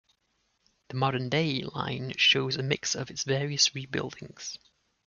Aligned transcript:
The 0.87 0.95
modern-day 0.95 1.61
line 1.61 2.13
shows 2.17 2.57
a 2.57 2.63
mix 2.63 2.95
of 2.95 3.11
its 3.11 3.21
various 3.23 3.75
re-buildings. 3.75 4.57